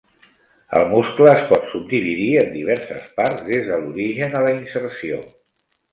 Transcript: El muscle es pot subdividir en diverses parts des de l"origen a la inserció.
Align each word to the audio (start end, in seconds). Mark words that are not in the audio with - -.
El 0.77 0.85
muscle 0.93 1.27
es 1.33 1.43
pot 1.51 1.67
subdividir 1.73 2.31
en 2.45 2.49
diverses 2.55 3.05
parts 3.21 3.47
des 3.51 3.69
de 3.69 3.77
l"origen 3.77 4.35
a 4.41 4.43
la 4.49 4.55
inserció. 4.61 5.21